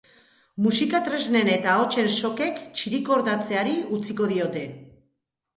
Musika 0.67 1.01
tresnen 1.07 1.51
eta 1.57 1.69
ahotsen 1.75 2.09
sokek 2.21 2.57
txirikordatzeari 2.79 3.77
utziko 3.99 4.31
diote. 4.33 4.65